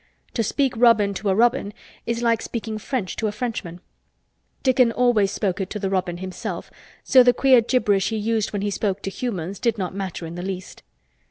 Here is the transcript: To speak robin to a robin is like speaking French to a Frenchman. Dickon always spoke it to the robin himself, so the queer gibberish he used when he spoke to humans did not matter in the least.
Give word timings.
To 0.33 0.41
speak 0.41 0.75
robin 0.75 1.13
to 1.13 1.29
a 1.29 1.35
robin 1.35 1.75
is 2.07 2.23
like 2.23 2.41
speaking 2.41 2.79
French 2.79 3.15
to 3.17 3.27
a 3.27 3.31
Frenchman. 3.31 3.81
Dickon 4.63 4.91
always 4.91 5.29
spoke 5.29 5.61
it 5.61 5.69
to 5.69 5.77
the 5.79 5.91
robin 5.91 6.17
himself, 6.17 6.71
so 7.03 7.21
the 7.21 7.33
queer 7.33 7.61
gibberish 7.61 8.09
he 8.09 8.17
used 8.17 8.51
when 8.51 8.63
he 8.63 8.71
spoke 8.71 9.03
to 9.03 9.11
humans 9.11 9.59
did 9.59 9.77
not 9.77 9.93
matter 9.93 10.25
in 10.25 10.33
the 10.33 10.41
least. 10.41 10.81